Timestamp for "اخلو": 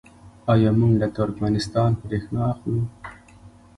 2.53-2.81